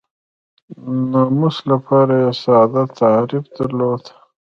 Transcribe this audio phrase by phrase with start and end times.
[1.11, 4.03] ناموس لپاره یې ساده تعریف درلود.